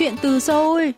[0.00, 0.90] chuyện từ Seoul.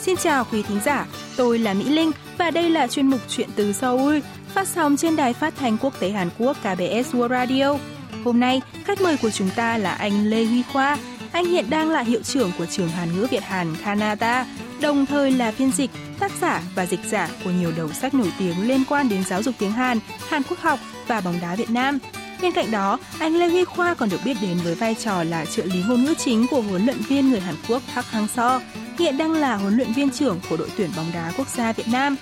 [0.00, 3.48] Xin chào quý thính giả, tôi là Mỹ Linh và đây là chuyên mục Chuyện
[3.56, 4.18] từ Seoul
[4.54, 7.78] phát sóng trên đài phát thanh quốc tế Hàn Quốc KBS World Radio.
[8.24, 10.98] Hôm nay, khách mời của chúng ta là anh Lê Huy Khoa.
[11.32, 14.46] Anh hiện đang là hiệu trưởng của trường Hàn ngữ Việt Hàn Canada,
[14.80, 18.32] đồng thời là phiên dịch, tác giả và dịch giả của nhiều đầu sách nổi
[18.38, 21.70] tiếng liên quan đến giáo dục tiếng Hàn, Hàn Quốc học và bóng đá Việt
[21.70, 21.98] Nam.
[22.42, 25.44] Bên cạnh đó, anh Lê Huy Khoa còn được biết đến với vai trò là
[25.44, 28.60] trợ lý ngôn ngữ chính của huấn luyện viên người Hàn Quốc Park Hang-seo,
[28.98, 31.88] hiện đang là huấn luyện viên trưởng của đội tuyển bóng đá quốc gia Việt
[31.88, 32.16] Nam.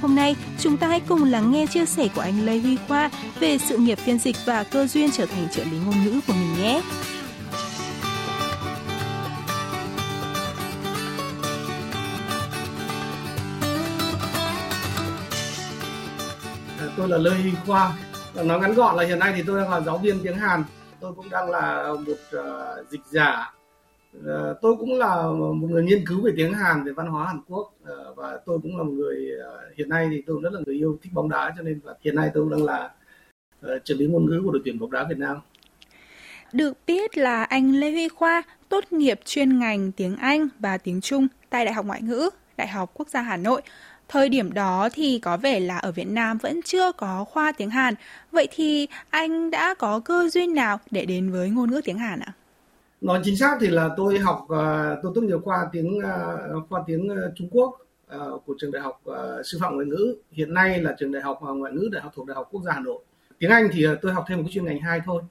[0.00, 3.10] Hôm nay, chúng ta hãy cùng lắng nghe chia sẻ của anh Lê Huy Khoa
[3.40, 6.32] về sự nghiệp phiên dịch và cơ duyên trở thành trợ lý ngôn ngữ của
[6.32, 6.82] mình nhé.
[17.08, 17.92] Tôi là Lê Huy Khoa.
[18.34, 20.64] Nói ngắn gọn là hiện nay thì tôi đang là giáo viên tiếng Hàn.
[21.00, 23.52] Tôi cũng đang là một uh, dịch giả
[24.18, 24.24] uh,
[24.62, 27.74] tôi cũng là một người nghiên cứu về tiếng Hàn về văn hóa Hàn Quốc
[27.82, 30.74] uh, và tôi cũng là một người uh, hiện nay thì tôi rất là người
[30.74, 32.90] yêu thích bóng đá cho nên là hiện nay tôi cũng đang là
[33.84, 35.36] trợ lý ngôn ngữ của đội tuyển bóng đá Việt Nam.
[36.52, 41.00] Được biết là anh Lê Huy Khoa tốt nghiệp chuyên ngành tiếng Anh và tiếng
[41.00, 43.62] Trung tại Đại học Ngoại ngữ, Đại học Quốc gia Hà Nội.
[44.08, 47.70] Thời điểm đó thì có vẻ là ở Việt Nam vẫn chưa có khoa tiếng
[47.70, 47.94] Hàn.
[48.32, 52.20] Vậy thì anh đã có cơ duyên nào để đến với ngôn ngữ tiếng Hàn
[52.20, 52.32] ạ?
[53.00, 56.82] nói chính xác thì là tôi học ờ, tôi tốt nghiệp khoa tiếng ờ, khoa
[56.86, 57.78] tiếng ờ, Trung Quốc
[58.46, 59.02] của trường đại học
[59.44, 60.14] sư phạm ngoại ngữ.
[60.30, 62.72] Hiện nay là trường đại học ngoại ngữ đại học thuộc đại học quốc gia
[62.72, 62.98] Hà Nội.
[63.38, 65.22] Tiếng Anh thì tôi học thêm một cái chuyên ngành hai thôi.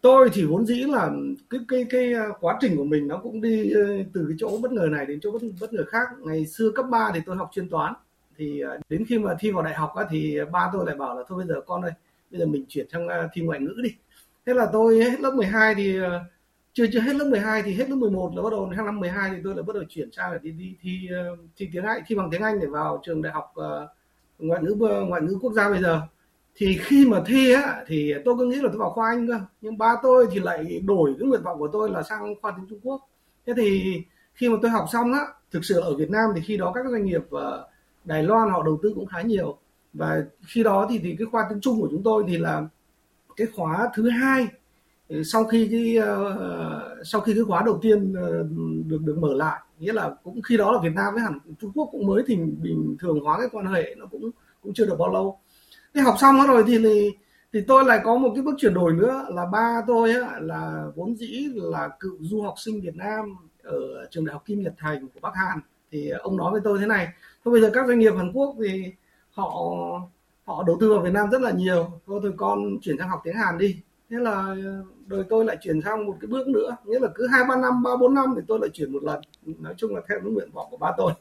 [0.00, 1.10] Tôi thì vốn dĩ là
[1.50, 3.72] cái cái cái quá trình của mình nó cũng đi
[4.14, 6.08] từ cái chỗ bất ngờ này đến chỗ bất, bất ngờ khác.
[6.18, 7.94] Ngày xưa cấp 3 thì tôi học chuyên toán
[8.38, 11.18] thì ờ, đến khi mà thi vào đại học á thì ba tôi lại bảo
[11.18, 11.92] là thôi bây giờ con ơi
[12.30, 13.94] bây giờ mình chuyển sang thi ngoại ngữ đi.
[14.46, 16.24] Thế là tôi hết lớp 12 thì ờ,
[16.72, 19.30] chưa chưa hết lớp 12 thì hết lớp 11 là bắt đầu sang năm 12
[19.30, 22.02] thì tôi lại bắt đầu chuyển sang để đi đi thi ờ, thi tiếng Anh
[22.06, 23.54] thi bằng tiếng Anh để vào trường đại học
[24.38, 24.76] ngoại ngữ
[25.08, 26.00] ngoại ngữ quốc gia bây giờ.
[26.54, 29.40] Thì khi mà thi á thì tôi cứ nghĩ là tôi vào khoa Anh cơ
[29.60, 32.66] nhưng ba tôi thì lại đổi cái nguyện vọng của tôi là sang khoa tiếng
[32.70, 33.08] Trung Quốc.
[33.46, 34.02] Thế thì
[34.34, 36.84] khi mà tôi học xong á thực sự ở Việt Nam thì khi đó các
[36.90, 37.40] doanh nghiệp uh,
[38.06, 39.58] Đài Loan họ đầu tư cũng khá nhiều.
[39.92, 42.66] Và khi đó thì thì cái khoa tiếng Trung của chúng tôi thì là
[43.36, 44.46] cái khóa thứ hai.
[45.08, 48.46] Ừ, sau khi cái uh, sau khi cái khóa đầu tiên uh,
[48.86, 51.72] được được mở lại nghĩa là cũng khi đó là Việt Nam với Hàn Trung
[51.74, 54.30] Quốc cũng mới thì bình thường hóa cái quan hệ nó cũng
[54.62, 55.38] cũng chưa được bao lâu.
[55.94, 57.10] Thế học xong rồi thì, thì
[57.52, 60.86] thì tôi lại có một cái bước chuyển đổi nữa là ba tôi á, là
[60.96, 64.74] vốn dĩ là cựu du học sinh Việt Nam ở trường đại học Kim Nhật
[64.78, 65.60] Thành của Bắc Hàn
[65.96, 67.08] thì ông nói với tôi thế này,
[67.44, 68.92] thôi bây giờ các doanh nghiệp Hàn Quốc thì
[69.30, 69.50] họ
[70.44, 71.90] họ đầu tư vào Việt Nam rất là nhiều.
[72.06, 73.76] Thôi thôi, con chuyển sang học tiếng Hàn đi.
[74.10, 74.32] Thế là
[74.64, 77.56] ờ, đời tôi lại chuyển sang một cái bước nữa, nghĩa là cứ hai ba
[77.56, 79.20] năm, ba bốn năm thì tôi lại chuyển một lần.
[79.42, 81.12] Nói chung là theo cái nguyện vọng của ba tôi.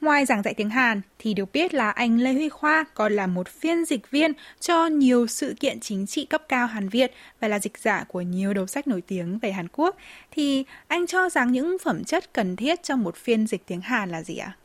[0.00, 3.26] Ngoài giảng dạy tiếng Hàn, thì được biết là anh Lê Huy Khoa còn là
[3.26, 7.48] một phiên dịch viên cho nhiều sự kiện chính trị cấp cao Hàn Việt và
[7.48, 9.96] là dịch giả của nhiều đầu sách nổi tiếng về Hàn Quốc.
[10.30, 14.10] Thì anh cho rằng những phẩm chất cần thiết cho một phiên dịch tiếng Hàn
[14.10, 14.56] là gì ạ?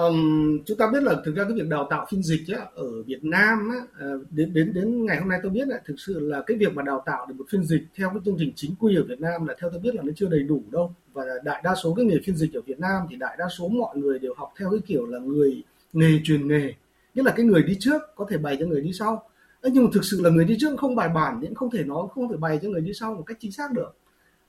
[0.00, 3.02] Um, chúng ta biết là thực ra cái việc đào tạo phiên dịch ấy, ở
[3.02, 6.20] Việt Nam ấy, à, đến đến đến ngày hôm nay tôi biết là thực sự
[6.20, 8.74] là cái việc mà đào tạo được một phiên dịch theo cái chương trình chính
[8.80, 10.94] quy ở Việt Nam là theo tôi biết là nó chưa đầy đủ đâu.
[11.12, 13.68] Và đại đa số cái nghề phiên dịch ở Việt Nam thì đại đa số
[13.68, 15.62] mọi người đều học theo cái kiểu là người
[15.92, 16.72] nghề truyền nghề.
[17.14, 19.22] Nghĩa là cái người đi trước có thể bày cho người đi sau.
[19.62, 21.84] Nhưng mà thực sự là người đi trước không bài bản thì cũng không thể
[21.84, 23.94] nói không thể bày cho người đi sau một cách chính xác được.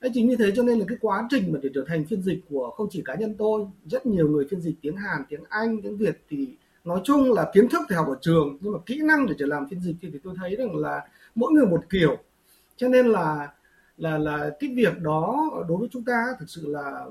[0.00, 2.22] Đấy, chính vì thế cho nên là cái quá trình mà để trở thành phiên
[2.22, 5.40] dịch của không chỉ cá nhân tôi rất nhiều người phiên dịch tiếng Hàn tiếng
[5.48, 6.48] Anh tiếng Việt thì
[6.84, 9.46] nói chung là kiến thức thì học ở trường nhưng mà kỹ năng để trở
[9.46, 11.00] làm phiên dịch thì, thì tôi thấy rằng là
[11.34, 12.16] mỗi người một kiểu.
[12.76, 13.48] Cho nên là
[13.96, 17.06] là là cái việc đó đối với chúng ta thực sự là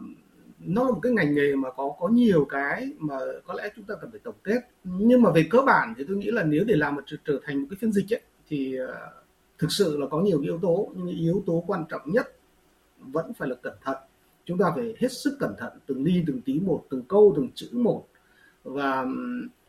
[0.59, 3.15] nó là một cái ngành nghề mà có có nhiều cái mà
[3.45, 4.59] có lẽ chúng ta cần phải tổng kết.
[4.83, 7.61] Nhưng mà về cơ bản thì tôi nghĩ là nếu để làm một trở, thành
[7.61, 9.11] một cái phiên dịch ấy, thì ờ,
[9.57, 12.36] thực sự là có nhiều yếu tố nhưng yếu tố quan trọng nhất
[13.11, 13.97] vẫn phải là cẩn thận.
[14.45, 17.49] Chúng ta phải hết sức cẩn thận, từng ly, từng tí một, từng câu, từng
[17.55, 18.07] chữ một.
[18.63, 19.05] Và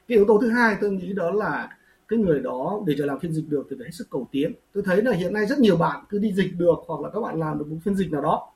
[0.08, 3.18] cái yếu tố thứ hai tôi nghĩ đó là cái người đó để trở làm
[3.20, 4.52] phiên dịch được thì phải hết sức cầu tiến.
[4.72, 7.20] Tôi thấy là hiện nay rất nhiều bạn cứ đi dịch được hoặc là các
[7.20, 8.50] bạn làm được một phiên dịch nào đó.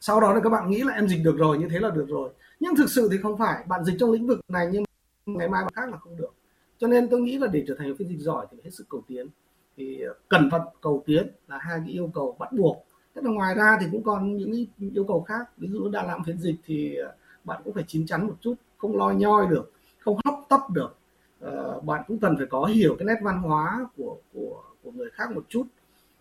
[0.00, 2.06] Sau đó là các bạn nghĩ là em dịch được rồi, như thế là được
[2.08, 2.30] rồi.
[2.60, 4.84] Nhưng thực sự thì không phải, bạn dịch trong lĩnh vực này nhưng
[5.26, 6.34] ngày mai bạn khác là không được.
[6.78, 8.84] Cho nên tôi nghĩ là để trở thành phiên dịch giỏi thì phải hết sức
[8.88, 9.26] cầu tiến.
[9.76, 12.84] Thì ờ, cẩn thận, cầu tiến là hai cái yêu cầu bắt buộc
[13.18, 15.50] thế là ngoài ra thì cũng còn những yêu cầu khác.
[15.56, 17.12] Ví dụ đã làm phiên dịch thì ờ,
[17.44, 20.94] bạn cũng phải chín chắn một chút không lo nhoi được không hấp tấp được.
[21.46, 25.08] Uh, bạn cũng cần phải có hiểu cái nét văn hóa của của của người
[25.12, 25.66] khác một chút.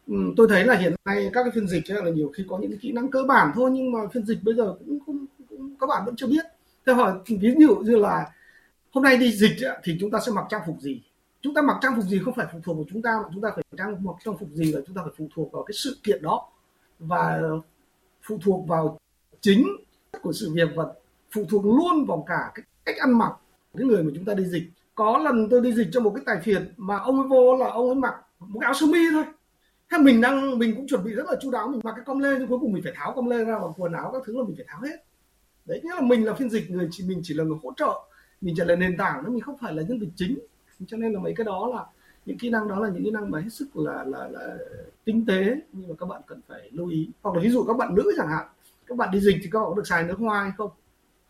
[0.08, 2.72] Ừ, tôi thấy là hiện nay các cái phiên dịch là nhiều khi có những
[2.72, 5.76] cái kỹ năng cơ bản thôi nhưng mà phiên dịch bây giờ cũng, cũng, cũng
[5.80, 6.46] các bạn vẫn chưa biết.
[6.86, 8.32] Thế hỏi ví dụ như là
[8.92, 9.52] hôm nay đi dịch
[9.84, 11.02] thì chúng ta sẽ mặc trang phục gì?
[11.42, 13.42] Chúng ta mặc trang phục gì không phải phụ thuộc vào chúng ta mà chúng
[13.42, 15.74] ta phải trang mặc trang phục gì là chúng ta phải phụ thuộc vào cái
[15.74, 16.50] sự kiện đó
[17.00, 17.42] và
[18.22, 18.98] phụ thuộc vào
[19.42, 19.68] chính
[20.22, 20.86] của sự việc và
[21.32, 23.32] phụ thuộc luôn vào cả cái cách ăn mặc
[23.72, 24.64] của cái người mà chúng ta đi dịch.
[24.96, 27.68] Có lần tôi đi dịch cho một cái tài phiệt mà ông ấy vô là
[27.68, 29.24] ông ấy mặc một cái áo sơ mi thôi.
[29.92, 32.20] Thế mình đang, mình cũng chuẩn bị rất là chu đáo, mình mặc cái com
[32.20, 34.38] lê, nhưng cuối cùng mình phải tháo com lê ra và quần áo các thứ
[34.38, 34.98] là mình phải tháo hết.
[35.66, 37.94] Đấy, nghĩa là mình là phiên dịch, người chỉ, mình chỉ là người hỗ trợ,
[38.42, 40.40] mình chỉ là nền tảng đó, mình không phải là nhân vật chính.
[40.88, 41.86] Cho nên là mấy cái đó là
[42.28, 44.58] những kỹ năng đó là những kỹ năng mà hết sức là là, là
[45.06, 47.10] tinh tế nhưng mà các bạn cần phải lưu ý.
[47.22, 48.48] Hoặc là ví dụ các bạn nữ chẳng hạn
[48.88, 50.72] các bạn đi dịch thì các bạn có được xài nước hoa hay không?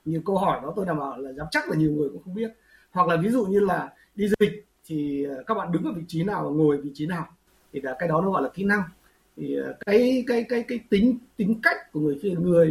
[0.06, 2.34] Nhiều câu hỏi đó tôi đảm bảo là dám chắc là nhiều người cũng không
[2.34, 2.52] biết.
[2.92, 6.04] Hoặc là ví dụ như là đi dịch thì ờ, các bạn đứng ở vị
[6.08, 7.28] trí nào và ngồi vị trí nào?
[7.74, 8.82] Thì là cái đó nó gọi là kỹ năng.
[9.38, 12.68] Thì ờ, cái cái cái cái tính tính cách của người phiên người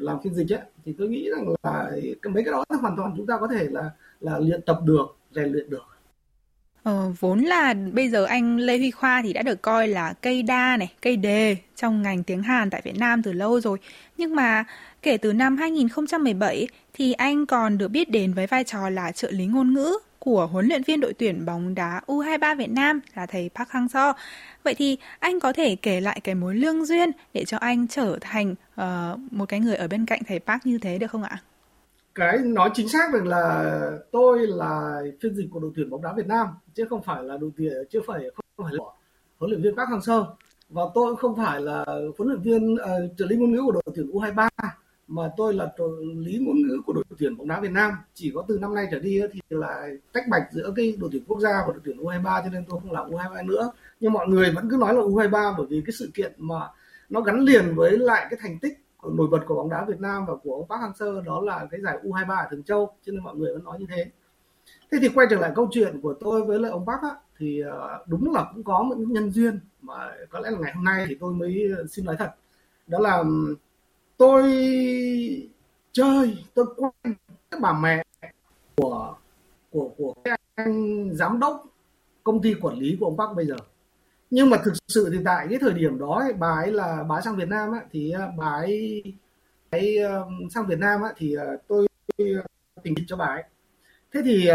[0.00, 1.90] làm phiên dịch ấy thì tôi nghĩ rằng là
[2.22, 3.90] cái mấy cái đó hoàn toàn chúng ta có thể là
[4.20, 5.89] là luyện tập được rèn luyện được.
[6.82, 10.42] Ờ, vốn là bây giờ anh Lê Huy Khoa thì đã được coi là cây
[10.42, 13.78] đa này, cây đề trong ngành tiếng Hàn tại Việt Nam từ lâu rồi.
[14.16, 14.64] Nhưng mà
[15.02, 19.30] kể từ năm 2017 thì anh còn được biết đến với vai trò là trợ
[19.30, 23.26] lý ngôn ngữ của huấn luyện viên đội tuyển bóng đá U23 Việt Nam là
[23.26, 24.12] thầy Park Hang-seo.
[24.64, 28.18] Vậy thì anh có thể kể lại cái mối lương duyên để cho anh trở
[28.20, 31.38] thành uh, một cái người ở bên cạnh thầy Park như thế được không ạ?
[32.14, 36.12] Cái nói chính xác được là tôi là phiên dịch của đội tuyển bóng đá
[36.12, 38.84] Việt Nam chứ không phải là đội tuyển chứ phải không phải là
[39.38, 40.24] huấn luyện viên Park Hang-seo.
[40.68, 41.84] Và tôi cũng không phải là
[42.18, 44.48] huấn luyện viên uh, trợ lý ngôn ngữ của đội tuyển U23
[45.08, 45.84] mà tôi là trợ
[46.16, 47.92] lý ngôn ngữ của đội tuyển bóng đá Việt Nam.
[48.14, 51.24] Chỉ có từ năm nay trở đi thì là tách bạch giữa cái đội tuyển
[51.26, 53.72] quốc gia và đội tuyển U23 cho nên tôi không làm U23 nữa.
[54.00, 56.60] Nhưng mọi người vẫn cứ nói là U23 bởi vì cái sự kiện mà
[57.10, 60.26] nó gắn liền với lại cái thành tích nổi bật của bóng đá Việt Nam
[60.26, 63.24] và của ông Park Hang-seo đó là cái giải U23 ở Thường Châu cho nên
[63.24, 64.10] mọi người vẫn nói như thế.
[64.92, 67.60] Thế thì quay trở lại câu chuyện của tôi với lại ông Park á, thì
[67.60, 69.94] ờ, đúng là cũng có một nhân duyên mà
[70.30, 72.30] có lẽ là ngày hôm nay thì tôi mới ờ, xin nói thật.
[72.86, 73.24] Đó là
[74.16, 74.42] tôi
[75.92, 77.14] chơi tôi quen
[77.50, 78.04] các bà mẹ
[78.76, 79.14] của
[79.70, 81.66] của của cái anh giám đốc
[82.24, 83.56] công ty quản lý của ông Park bây giờ
[84.30, 87.16] nhưng mà thực sự thì tại cái thời điểm đó ấy, bà ấy là bà
[87.16, 89.02] ấy sang Việt Nam ấy, thì à, bà ấy,
[89.70, 90.18] bà ấy à,
[90.50, 91.86] sang Việt Nam ấy, thì à, tôi
[92.82, 93.42] tình dịch cho bà ấy.
[94.12, 94.48] Thế thì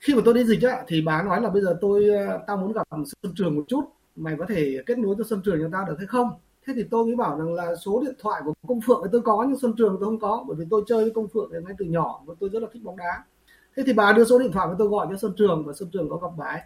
[0.00, 2.10] khi mà tôi đi dịch ấy, thì bà nói là bây giờ tôi
[2.46, 2.88] tao muốn gặp
[3.22, 3.84] Xuân Trường một chút
[4.16, 6.30] mày có thể kết nối cho Xuân Trường cho tao được hay không?
[6.66, 9.20] Thế thì tôi mới bảo rằng là số điện thoại của công phượng thì tôi
[9.20, 11.60] có nhưng Xuân Trường tôi không có bởi vì tôi chơi với công phượng từ
[11.60, 13.24] ngay từ nhỏ và tôi rất là thích bóng đá.
[13.76, 15.90] Thế thì bà đưa số điện thoại của tôi gọi cho Xuân Trường và Xuân
[15.92, 16.60] Trường có gặp bà ấy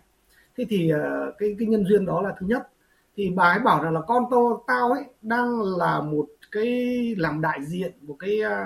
[0.58, 2.68] thế thì ờ, cái cái nhân duyên đó là thứ nhất.
[3.16, 6.74] Thì bà ấy bảo rằng là con to tao ấy đang là một cái
[7.18, 8.64] làm đại diện một cái ờ,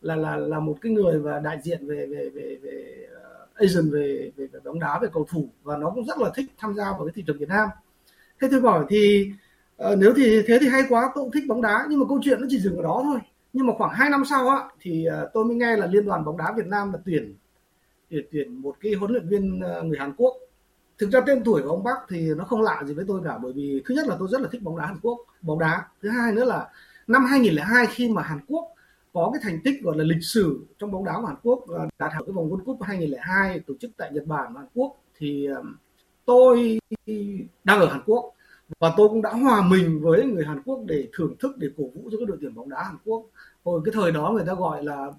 [0.00, 3.90] là là là một cái người và đại diện về về về về ờ, Asian
[3.90, 5.48] về, về về bóng đá về cầu thủ.
[5.62, 7.68] Và nó cũng rất là thích tham gia vào cái thị trường Việt Nam.
[8.40, 9.32] Thế tôi hỏi thì
[9.92, 11.86] uh, nếu thì thế thì hay quá tôi cũng thích bóng đá.
[11.90, 13.20] Nhưng mà câu chuyện nó chỉ dừng ở đó thôi.
[13.52, 16.24] Nhưng mà khoảng 2 năm sau á thì uh, tôi mới nghe là liên đoàn
[16.24, 17.34] bóng đá Việt Nam là tuyển
[18.10, 20.36] tuyển tuyển một cái huấn luyện viên người Hàn Quốc
[21.00, 23.38] thực ra tên tuổi của ông Bắc thì nó không lạ gì với tôi cả,
[23.38, 25.84] bởi vì thứ nhất là tôi rất là thích bóng đá Hàn Quốc, bóng đá.
[26.02, 26.68] Thứ hai nữa là
[27.06, 28.74] năm 2002 khi mà Hàn Quốc
[29.12, 31.88] có cái thành tích gọi là lịch sử trong bóng đá của Hàn Quốc ờ,
[31.98, 34.96] đạt được cái vòng World Cup 2002 tổ chức tại Nhật Bản và Hàn Quốc,
[35.18, 35.48] thì
[36.24, 36.78] tôi
[37.64, 38.34] đang ở Hàn Quốc
[38.78, 41.84] và tôi cũng đã hòa mình với người Hàn Quốc để thưởng thức, để cổ
[41.94, 43.26] vũ cho các đội tuyển bóng đá Hàn Quốc.
[43.64, 45.12] Hồi cái thời đó người ta gọi là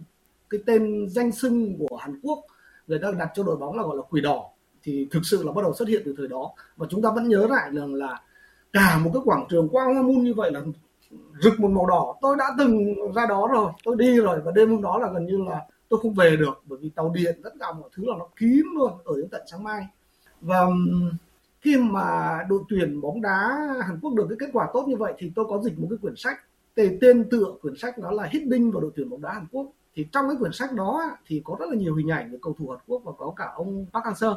[0.49, 2.39] cái tên danh sưng của Hàn Quốc,
[2.87, 4.50] người ta đặt cho đội bóng là gọi là quỷ đỏ
[4.83, 6.51] thì thực sự là bắt đầu xuất hiện từ thời đó.
[6.77, 8.21] Và chúng ta vẫn nhớ lại rằng là
[8.73, 10.61] cả một cái quảng trường quang hoa mun như vậy là
[11.41, 12.15] rực một màu đỏ.
[12.21, 15.25] Tôi đã từng ra đó rồi, tôi đi rồi và đêm hôm đó là gần
[15.25, 18.15] như là tôi không về được bởi vì tàu điện tất cả mọi thứ là
[18.19, 19.87] nó kín luôn ở đến tận sáng mai.
[20.41, 20.67] Và
[21.61, 25.13] khi mà đội tuyển bóng đá Hàn Quốc được cái kết quả tốt như vậy
[25.17, 26.37] thì tôi có dịch một cái quyển sách
[26.75, 29.67] tên tên tựa quyển sách đó là Hitting vào đội tuyển bóng đá Hàn Quốc.
[29.95, 32.55] Thì trong cái quyển sách đó thì có rất là nhiều hình ảnh về cầu
[32.59, 34.35] thủ Hàn Quốc và có cả ông Park Hang-seo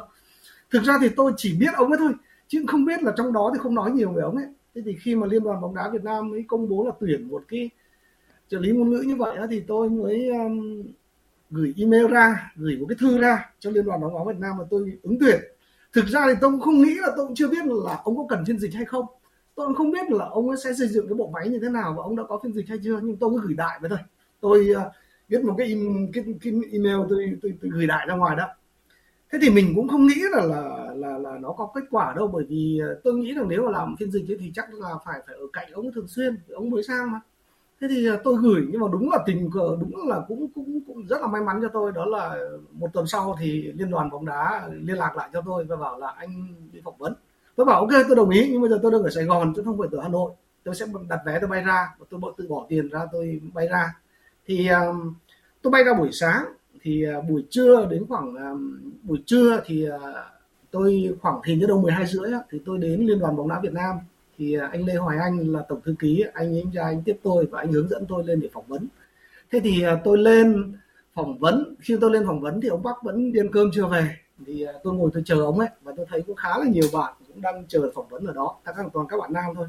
[0.71, 2.13] thực ra thì tôi chỉ biết ông ấy thôi
[2.47, 4.45] chứ không biết là trong đó thì không nói nhiều về ông ấy.
[4.75, 7.27] Thế thì khi mà liên đoàn bóng đá Việt Nam mới công bố là tuyển
[7.27, 7.69] một cái
[8.49, 10.83] trợ lý ngôn ngữ như vậy thì tôi mới um,
[11.49, 14.57] gửi email ra gửi một cái thư ra cho liên đoàn bóng đá Việt Nam
[14.57, 15.39] mà tôi ứng tuyển.
[15.93, 18.25] Thực ra thì tôi cũng không nghĩ là tôi cũng chưa biết là ông có
[18.29, 19.05] cần phiên dịch hay không.
[19.55, 21.69] Tôi cũng không biết là ông ấy sẽ xây dựng cái bộ máy như thế
[21.69, 23.89] nào và ông đã có phiên dịch hay chưa nhưng tôi cứ gửi đại vậy
[23.89, 23.99] thôi.
[24.39, 24.91] Tôi uh,
[25.29, 25.77] viết một cái,
[26.13, 28.47] cái, cái email tôi, tôi, tôi gửi đại ra ngoài đó
[29.35, 32.27] thế thì mình cũng không nghĩ là là là là nó có kết quả đâu,
[32.27, 35.21] bởi vì ờ, tôi nghĩ rằng nếu mà làm phiên dịch thì chắc là phải
[35.27, 37.19] phải ở cạnh ông thường xuyên ông mới sang mà.
[37.81, 40.79] Thế thì ờ, tôi gửi, nhưng mà đúng là tình cờ, đúng là cũng cũng
[40.87, 42.37] cũng rất là may mắn cho tôi, đó là
[42.71, 45.99] một tuần sau thì liên đoàn bóng đá liên lạc lại cho tôi và bảo
[45.99, 47.13] là anh đi phỏng vấn.
[47.55, 49.61] Tôi bảo, ok, tôi đồng ý, nhưng bây giờ tôi đang ở sài gòn, chứ
[49.65, 50.31] không phải ở hà nội.
[50.63, 53.67] Tôi sẽ đặt vé tôi bay ra, và tôi tự bỏ tiền ra tôi bay
[53.67, 53.93] ra.
[54.45, 54.93] Thì ờ,
[55.61, 56.45] tôi bay ra buổi sáng
[56.85, 58.51] thì à, buổi trưa đến khoảng à,
[59.03, 59.99] buổi trưa thì à,
[60.71, 63.73] tôi khoảng thì như đâu 12 rưỡi thì tôi đến liên đoàn bóng đá Việt
[63.73, 63.95] Nam.
[64.37, 67.45] Thì anh Lê Hoài Anh là tổng thư ký, anh ấy ra anh tiếp tôi
[67.51, 68.87] và anh hướng dẫn tôi lên để phỏng vấn.
[69.51, 70.73] Thế thì tôi lên
[71.13, 71.75] phỏng vấn.
[71.79, 74.15] Khi tôi lên phỏng vấn thì ông Bắc vẫn đi ăn cơm chưa về.
[74.45, 77.13] Thì tôi ngồi tôi chờ ông ấy và tôi thấy cũng khá là nhiều bạn
[77.27, 78.55] cũng đang chờ phỏng vấn ở đó.
[78.65, 79.67] Tất cả toàn các bạn nam thôi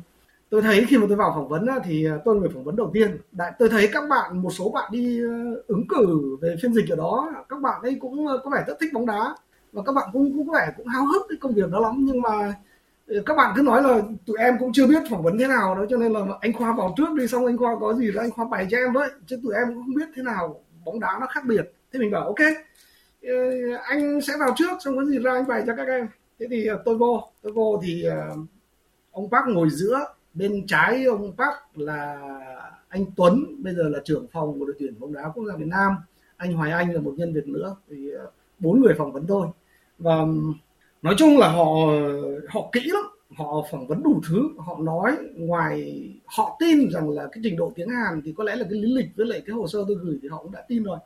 [0.50, 2.76] tôi thấy khi mà tôi vào phỏng vấn thì à, tôi là người phỏng vấn
[2.76, 3.18] đầu tiên.
[3.32, 5.34] Đại, tôi thấy các bạn một số bạn đi à,
[5.66, 8.74] ứng cử về phiên dịch ở đó các bạn ấy cũng à, có vẻ rất
[8.80, 9.34] thích bóng đá.
[9.72, 11.94] Và các bạn cũng cũng có vẻ cũng háo hức cái công việc đó lắm.
[11.98, 12.54] Nhưng mà
[13.26, 15.84] các bạn cứ nói là tụi em cũng chưa biết phỏng vấn thế nào đó
[15.90, 18.30] cho nên là anh khoa vào trước đi xong anh khoa có gì là anh
[18.30, 19.10] khoa bày cho em với.
[19.26, 21.72] Chứ tụi em cũng không biết thế nào bóng đá nó khác biệt.
[21.92, 22.40] Thế mình bảo ok
[23.22, 23.34] ờ,
[23.82, 26.08] anh sẽ vào trước xong có gì ra anh bày cho các em.
[26.40, 28.04] Thế thì tôi vô tôi vô thì
[29.10, 30.06] ông bác ngồi giữa
[30.36, 32.20] bên trái ông Park là
[32.88, 35.68] anh Tuấn, bây giờ là trưởng phòng của đội tuyển bóng đá quốc gia Việt
[35.68, 35.92] Nam.
[36.36, 39.46] Anh Hoài Anh là một nhân việc nữa, thì ờ, bốn người phỏng vấn tôi
[39.98, 40.26] và
[41.02, 41.64] nói chung là họ
[42.48, 43.02] họ kỹ lắm,
[43.36, 47.72] họ phỏng vấn đủ thứ, họ nói ngoài, họ tin rằng là cái trình độ
[47.74, 49.96] tiếng Hàn thì có lẽ là cái lý lịch với lại cái hồ sơ tôi
[50.02, 50.98] gửi thì họ cũng đã tin rồi.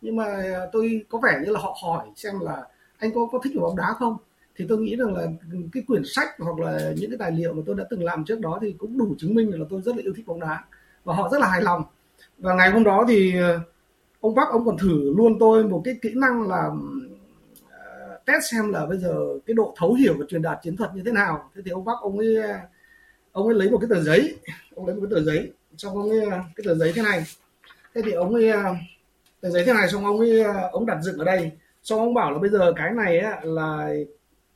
[0.00, 0.24] Nhưng mà
[0.54, 2.66] ờ, tôi có vẻ như là họ hỏi xem là
[2.98, 4.16] anh có có thích bóng đá không?
[4.62, 5.26] Thì tôi nghĩ rằng là
[5.72, 8.40] cái quyển sách hoặc là những cái tài liệu mà tôi đã từng làm trước
[8.40, 10.64] đó thì cũng đủ chứng minh là tôi rất là yêu thích bóng đá
[11.04, 11.84] và họ rất là hài lòng.
[12.38, 13.60] Và ngày hôm đó thì ờ,
[14.20, 16.70] ông Park ông còn thử luôn tôi một cái kỹ năng là
[17.70, 19.14] ờ, test xem là bây giờ
[19.46, 21.50] cái độ thấu hiểu và truyền đạt chiến thuật như thế nào.
[21.54, 22.58] Thế thì ông Park ông ấy ờ,
[23.32, 24.36] ông ấy lấy một cái tờ giấy
[24.74, 27.24] ông lấy một cái tờ giấy xong ông ấy cái tờ giấy thế này.
[27.94, 28.52] Thế thì ông ấy
[29.40, 30.42] tờ giấy thế này xong ông ấy
[30.72, 31.50] ông đặt dựng ở đây.
[31.82, 33.88] Xong ông bảo là bây giờ cái này á, là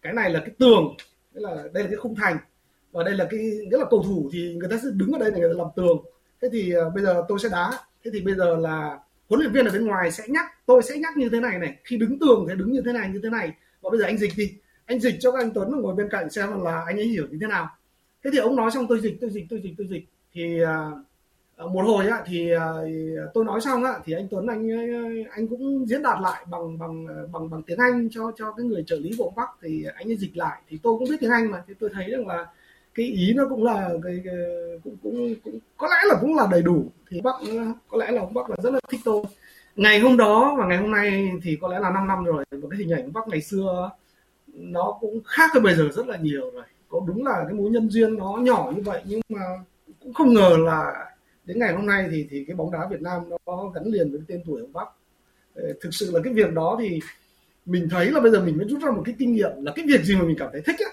[0.07, 0.95] cái này là cái tường
[1.35, 2.37] đây là đây là cái khung thành.
[2.93, 5.31] Và đây là cái nghĩa là cầu thủ thì người ta sẽ đứng ở đây
[5.31, 6.05] để người ta làm tường.
[6.43, 7.71] Thế thì uh, bây giờ tôi sẽ đá.
[8.05, 8.99] Thế thì bây giờ là
[9.29, 11.77] huấn luyện viên ở bên ngoài sẽ nhắc tôi sẽ nhắc như thế này này.
[11.85, 13.53] Khi đứng tường thì đứng như thế này như thế này.
[13.81, 14.53] Và bây giờ anh dịch đi.
[14.87, 17.39] Anh dịch cho các anh Tuấn ngồi bên cạnh xem là anh ấy hiểu như
[17.41, 17.69] thế nào.
[18.25, 20.05] Thế thì ông nói xong tôi dịch tôi dịch tôi dịch tôi dịch.
[20.33, 20.69] Thì uh,
[21.57, 22.87] Ờ, một hồi á thì ờ,
[23.35, 26.79] tôi nói xong á thì anh Tuấn anh ờ, anh cũng diễn đạt lại bằng
[26.79, 29.85] bằng bằng bằng tiếng Anh cho cho cái người trợ lý của ông Bắc thì
[29.95, 32.27] anh ấy dịch lại thì tôi cũng biết tiếng Anh mà thì tôi thấy rằng
[32.27, 32.47] là
[32.95, 34.35] cái ý nó cũng là cái, cái
[34.85, 36.85] cũng, cũng cũng có lẽ là cũng là đầy đủ.
[37.11, 37.35] Thì Bắc
[37.89, 39.23] có lẽ là ông Bắc là rất là thích tôi.
[39.77, 42.69] Ngày hôm đó và ngày hôm nay thì có lẽ là 5 năm rồi và
[42.71, 43.91] cái hình ảnh Bắc ngày xưa
[44.55, 46.65] nó cũng khác hơn bây giờ rất là nhiều rồi.
[46.89, 49.41] Có đúng là cái mối nhân duyên nó nhỏ như vậy nhưng mà
[50.03, 51.07] cũng không ngờ là
[51.47, 54.21] đến ngày hôm nay thì thì cái bóng đá Việt Nam nó gắn liền với
[54.29, 54.89] tên tuổi ông Bắc.
[55.55, 57.01] Ờ, thực sự là cái việc đó thì
[57.67, 59.85] mình thấy là bây giờ mình mới rút ra một cái kinh nghiệm là cái
[59.89, 60.91] việc gì mà mình cảm thấy thích á.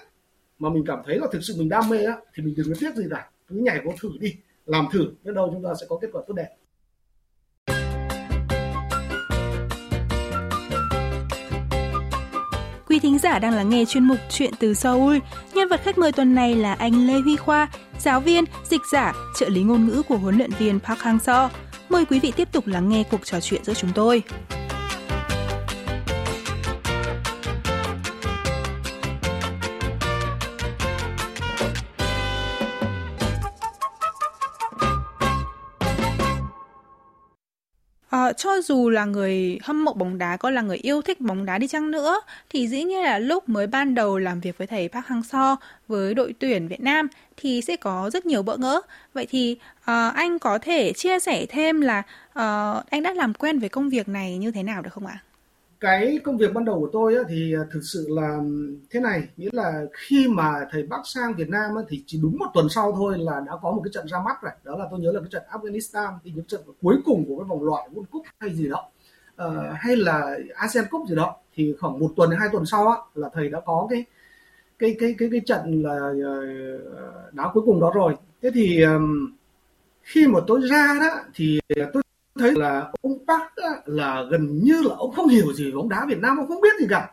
[0.58, 2.74] Mà mình cảm thấy là thực sự mình đam mê á, thì mình đừng có
[2.80, 3.30] tiếc gì cả.
[3.48, 4.34] Cứ nhảy vô thử đi,
[4.66, 6.48] làm thử, biết đâu chúng ta sẽ có kết quả tốt đẹp.
[13.04, 15.18] Thính giả đang lắng nghe chuyên mục Chuyện từ Seoul.
[15.54, 17.68] Nhân vật khách mời tuần này là anh Lê Huy Khoa,
[17.98, 21.48] giáo viên, dịch giả, trợ lý ngôn ngữ của huấn luyện viên Park Hang-seo.
[21.88, 24.22] Mời quý vị tiếp tục lắng nghe cuộc trò chuyện giữa chúng tôi.
[38.32, 41.58] Cho dù là người hâm mộ bóng đá có là người yêu thích bóng đá
[41.58, 44.88] đi chăng nữa thì dĩ nhiên là lúc mới ban đầu làm việc với thầy
[44.88, 45.56] Park Hang-seo
[45.88, 48.80] với đội tuyển Việt Nam thì sẽ có rất nhiều bỡ ngỡ.
[49.14, 53.58] Vậy thì uh, anh có thể chia sẻ thêm là uh, anh đã làm quen
[53.58, 55.18] với công việc này như thế nào được không ạ?
[55.84, 58.38] Cái công việc ban đầu của tôi á, thì à, thực sự là
[58.90, 62.38] thế này nghĩa là khi mà thầy Bắc sang Việt Nam á, thì chỉ đúng
[62.38, 64.52] một tuần sau thôi là đã có một cái trận ra mắt rồi.
[64.64, 67.48] Đó là tôi nhớ là cái trận Afghanistan thì những trận cuối cùng của cái
[67.48, 68.90] vòng loại World Cup hay gì đó
[69.42, 72.96] uh, hay là ASEAN Cup gì đó thì khoảng một tuần hai tuần sau á,
[73.14, 74.04] là thầy đã có cái
[74.78, 78.14] cái cái cái cái trận là ờ, đá cuối cùng đó rồi.
[78.42, 79.32] Thế thì um,
[80.02, 82.02] khi mà tôi ra đó thì à, tôi
[82.38, 83.52] thấy là ông Park
[83.84, 86.60] là gần như là ông không hiểu gì về bóng đá Việt Nam, ông không
[86.60, 87.10] biết gì cả.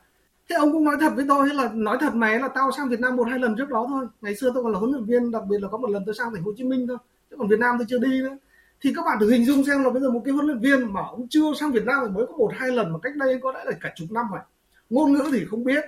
[0.50, 3.00] Thế ông cũng nói thật với tôi là nói thật mày là tao sang Việt
[3.00, 4.06] Nam một hai lần trước đó thôi.
[4.22, 6.16] Ngày xưa tôi còn là huấn luyện viên, đặc biệt là có một lần tôi
[6.16, 6.98] sang thành phố Hồ Chí Minh thôi.
[7.30, 8.38] Chứ còn Việt Nam tôi chưa đi nữa.
[8.82, 10.94] Thì các bạn thử hình dung xem là bây giờ một cái huấn luyện viên
[10.94, 13.40] mà ông chưa sang Việt Nam thì mới có một hai lần mà cách đây
[13.44, 14.42] có lẽ là cả chục năm rồi.
[14.90, 15.84] Ngôn ngữ thì không biết.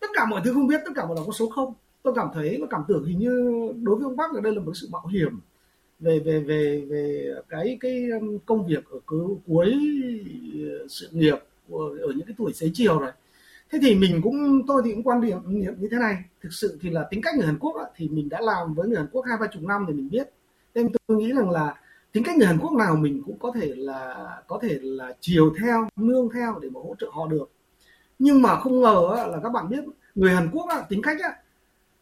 [0.00, 1.74] Tất cả mọi thứ không biết, tất cả mọi là con số không.
[2.02, 4.60] Tôi cảm thấy và cảm tưởng hình như đối với ông bác là đây là
[4.60, 5.40] một sự mạo hiểm
[6.00, 8.98] về về về về cái cái um, công việc ở
[9.46, 9.74] cuối
[10.84, 11.38] uh, sự nghiệp
[11.70, 13.12] ở những cái tuổi xế chiều rồi
[13.72, 15.38] thế thì mình cũng tôi thì cũng quan điểm
[15.80, 16.16] như thế này.
[16.42, 18.88] Thực sự thì là tính cách người Hàn Quốc đó, thì mình đã làm với
[18.88, 20.28] người Hàn Quốc hai ba chục năm thì mình biết.
[20.74, 21.74] Nên tôi nghĩ rằng là
[22.12, 25.54] tính cách người Hàn Quốc nào mình cũng có thể là có thể là chiều
[25.60, 27.50] theo nương theo để mà hỗ trợ họ được.
[28.18, 29.84] Nhưng mà không ngờ là các bạn biết
[30.14, 31.36] người Hàn Quốc tính cách á,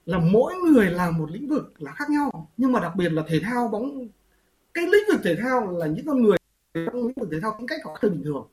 [0.06, 2.50] là mỗi người làm một lĩnh vực là khác nhau.
[2.56, 4.08] Nhưng mà đặc biệt là thể thao bóng
[4.74, 6.36] cái lĩnh vực thể thao là những con người
[6.74, 8.48] trong lĩnh vực thể thao tính cách họ hơi bình thường.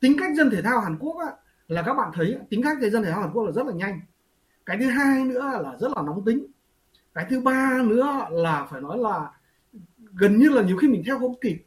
[0.00, 1.32] Tính cách dân thể thao Hàn Quốc á,
[1.68, 3.72] là các bạn thấy tính cách người dân thể thao Hàn Quốc là rất là
[3.72, 4.00] nhanh.
[4.66, 6.46] Cái thứ hai nữa là rất là nóng tính.
[7.14, 9.30] Cái thứ ba nữa là phải nói là
[10.14, 11.64] gần như là nhiều khi mình theo không kịp.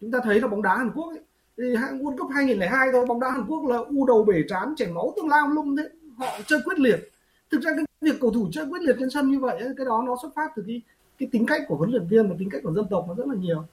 [0.00, 1.20] Chúng ta thấy là bóng đá Hàn Quốc ấy,
[1.58, 4.92] thì World Cup 2002 thôi bóng đá Hàn Quốc là u đầu bể trán chảy
[4.92, 7.10] máu tương lao lung thế họ chơi quyết liệt
[7.54, 10.04] thực ra cái việc cầu thủ chơi quyết liệt trên sân như vậy cái đó
[10.06, 10.82] nó xuất phát từ cái
[11.18, 13.26] cái tính cách của huấn luyện viên và tính cách của dân tộc nó rất
[13.26, 13.64] là nhiều.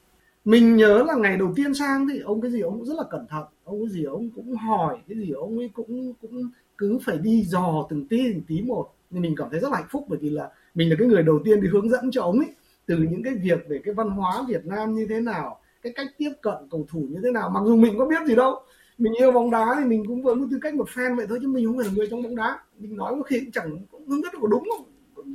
[0.45, 3.03] Mình nhớ là ngày đầu tiên sang thì ông cái gì ông cũng rất là
[3.09, 6.99] cẩn thận, ông cái gì ông cũng hỏi, cái gì ông ấy cũng cũng cứ
[7.05, 8.89] phải đi dò từng tí từng tí một.
[9.11, 11.23] Nên mình cảm thấy rất là hạnh phúc bởi vì là mình là cái người
[11.23, 12.49] đầu tiên đi hướng dẫn cho ông ấy
[12.85, 16.07] từ những cái việc về cái văn hóa Việt Nam như thế nào, cái cách
[16.17, 17.49] tiếp cận cầu thủ như thế nào.
[17.49, 18.59] Mặc dù mình có biết gì đâu,
[18.97, 21.47] mình yêu bóng đá thì mình cũng với tư cách một fan vậy thôi, chứ
[21.47, 24.21] mình không phải là người trong bóng đá mình nói có khi cũng chẳng không
[24.21, 24.85] biết có đúng không?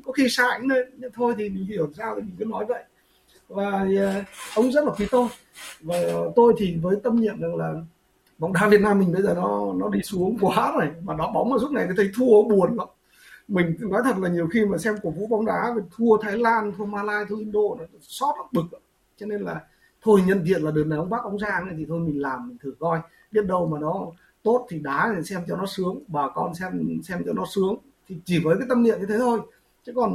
[0.05, 2.85] Có khi sai cũng nên thôi thì mình hiểu sao thì mình cứ nói vậy.
[3.49, 4.25] Và uh,
[4.57, 5.29] ông rất là quý tôi.
[5.81, 5.99] Và
[6.37, 7.75] tôi thì với tâm niệm rằng là
[8.39, 11.33] bóng đá Việt Nam mình bây giờ nó nó đi xuống quá rồi mà nó
[11.33, 12.89] bóng mà lúc này thấy thua buồn lắm.
[13.49, 16.73] Mình nói thật là nhiều khi mà xem cổ vũ bóng đá thua Thái Lan
[16.79, 18.81] thua Malai thua Indo nó sót nó bực
[19.17, 19.61] cho nên là
[20.03, 22.57] thôi nhân tiện là đợt này ông bác ông Giang thì thôi mình làm mình
[22.63, 23.01] thử coi.
[23.33, 24.07] Biết đâu mà nó
[24.47, 27.77] tốt thì đá thì xem cho nó sướng, bà con xem xem cho nó sướng.
[28.09, 29.41] Thì chỉ với cái tâm niệm như thế thôi.
[29.87, 30.11] Chứ còn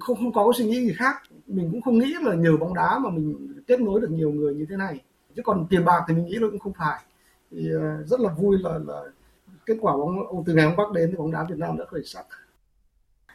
[0.00, 1.16] không không có cái suy nghĩ gì khác.
[1.46, 4.54] Mình cũng không nghĩ là nhờ bóng đá mà mình kết nối được nhiều người
[4.54, 5.00] như thế này.
[5.36, 7.00] Chứ còn tiền bạc thì mình nghĩ là cũng không phải.
[7.50, 9.02] Thì ờ, rất là vui là là
[9.66, 12.02] kết quả bóng, từ ngày hôm bắc đến thì bóng đá Việt Nam đã khởi
[12.04, 12.26] sắc.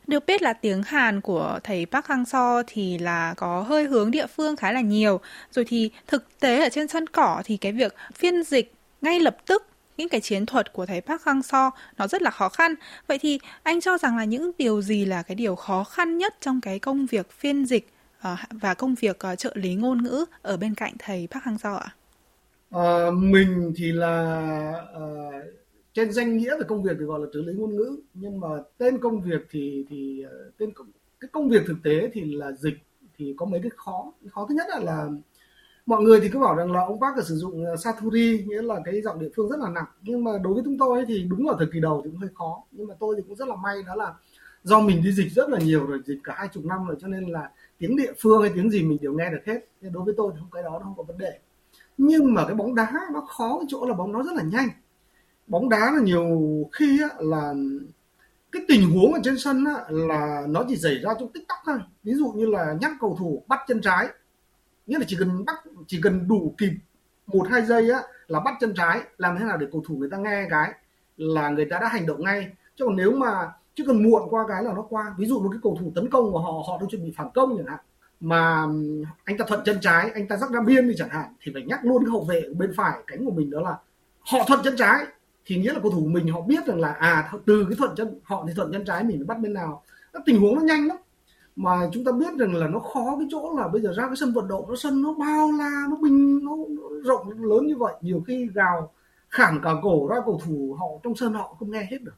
[0.07, 4.27] Được biết là tiếng Hàn của thầy Park Hang-seo thì là có hơi hướng địa
[4.27, 5.19] phương khá là nhiều.
[5.51, 9.37] Rồi thì thực tế ở trên sân cỏ thì cái việc phiên dịch ngay lập
[9.45, 9.70] tức
[10.01, 12.75] những cái chiến thuật của thầy Park Hang-seo nó rất là khó khăn.
[13.07, 16.35] Vậy thì anh cho rằng là những điều gì là cái điều khó khăn nhất
[16.41, 17.87] trong cái công việc phiên dịch
[18.19, 21.75] uh, và công việc uh, trợ lý ngôn ngữ ở bên cạnh thầy Park Hang-seo
[21.75, 21.95] ạ?
[22.69, 25.33] À, mình thì là uh,
[25.93, 28.47] trên danh nghĩa về công việc thì gọi là trợ lý ngôn ngữ nhưng mà
[28.77, 30.23] tên công việc thì thì
[30.57, 30.69] tên
[31.19, 32.77] cái công việc thực tế thì là dịch
[33.17, 35.07] thì có mấy cái khó khó thứ nhất là, là
[35.91, 38.75] mọi người thì cứ bảo rằng là ông bác sử dụng ờ, Saturi nghĩa là
[38.85, 39.85] cái giọng địa phương rất là nặng.
[40.01, 42.19] Nhưng mà đối với chúng tôi ấy, thì đúng là thời kỳ đầu thì cũng
[42.19, 42.63] hơi khó.
[42.71, 44.13] Nhưng mà tôi thì cũng rất là may đó là
[44.63, 47.07] do mình đi dịch rất là nhiều rồi dịch cả hai chục năm rồi cho
[47.07, 49.59] nên là tiếng địa phương hay tiếng gì mình đều nghe được hết.
[49.81, 51.39] Nên đối với tôi thì không cái đó nó không có vấn đề.
[51.97, 54.69] Nhưng mà cái bóng đá nó khó cái chỗ là bóng nó rất là nhanh.
[55.47, 56.25] Bóng đá là nhiều
[56.71, 57.53] khi á, là
[58.51, 61.57] cái tình huống ở trên sân á, là nó chỉ xảy ra trong tích tắc
[61.65, 61.79] thôi.
[62.03, 64.07] Ví dụ như là nhắc cầu thủ bắt chân trái
[64.87, 65.55] nghĩa là chỉ cần bắt,
[65.87, 66.71] chỉ cần đủ kịp
[67.27, 70.09] một, hai giây á, là bắt chân trái, làm thế nào để cầu thủ người
[70.09, 70.73] ta nghe cái,
[71.17, 72.51] là người ta đã hành động ngay.
[72.75, 75.15] Chứ còn nếu mà chứ cần muộn qua cái là nó qua.
[75.17, 77.27] Ví dụ một cái cầu thủ tấn công của họ họ đang chuẩn bị phản
[77.33, 77.79] công chẳng hạn,
[78.19, 78.67] mà
[79.23, 81.63] anh ta thuận chân trái, anh ta rắc ra biên đi chẳng hạn, thì phải
[81.63, 83.77] nhắc luôn cái hậu vệ bên phải, cánh của mình đó là
[84.19, 85.05] họ thuận chân trái.
[85.45, 88.19] Thì nghĩa là cầu thủ mình họ biết rằng là à từ cái thuận chân,
[88.23, 89.83] họ thì thuận chân trái mình bắt bên nào.
[90.13, 90.97] Các tình huống nó nhanh lắm
[91.55, 94.15] mà chúng ta biết rằng là nó khó cái chỗ là bây giờ ra cái
[94.15, 97.77] sân vận động nó sân nó bao la nó bình nó, nó rộng lớn như
[97.77, 97.93] vậy.
[98.01, 98.91] Nhiều khi gào
[99.29, 102.15] khản cả cổ ra cầu thủ họ trong sân họ không nghe hết được.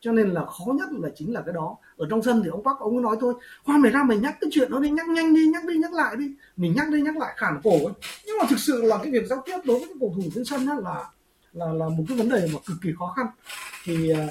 [0.00, 1.76] Cho nên là khó nhất là chính là cái đó.
[1.96, 4.50] Ở trong sân thì ông bác ông nói thôi khoan mày ra mày nhắc cái
[4.52, 6.34] chuyện đó đi nhắc nhanh đi nhắc đi nhắc lại đi.
[6.56, 7.94] Mình nhắc đi nhắc lại khản cổ ấy.
[8.26, 10.44] Nhưng mà thực sự là cái việc giao tiếp đối với cái cầu thủ trên
[10.44, 11.04] sân đó là
[11.52, 13.26] là là một cái vấn đề mà cực kỳ khó khăn.
[13.84, 14.26] Thì à,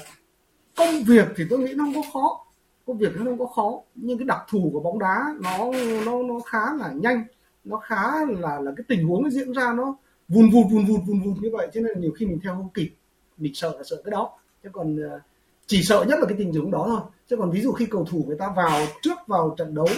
[0.76, 2.43] công việc thì tôi nghĩ nó không có khó
[2.86, 5.72] công việc nó không có khó nhưng cái đặc thù của bóng đá nó
[6.04, 7.24] nó nó khá là nhanh
[7.64, 9.96] nó khá là là cái tình huống nó diễn ra nó
[10.28, 11.68] vùn vụt vùn vụt vùn vụt như vậy.
[11.74, 12.90] Cho nên nhiều khi mình theo không kịp
[13.38, 14.30] mình sợ là sợ cái đó.
[14.62, 15.20] Chứ còn ờ,
[15.66, 17.00] chỉ sợ nhất là cái tình huống đó thôi.
[17.28, 19.88] Chứ còn ví dụ khi cầu thủ người ta vào trước vào trận đấu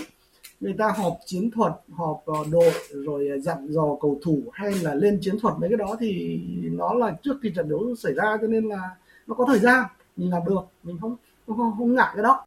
[0.61, 4.75] người ta họp chiến thuật họp ờ, đội rồi ờ, dặn dò cầu thủ hay
[4.75, 8.14] là lên chiến thuật mấy cái đó thì nó là trước khi trận đấu xảy
[8.14, 8.96] ra cho nên là
[9.27, 9.85] nó có thời gian
[10.16, 12.46] mình làm được mình không không, không ngại cái đó.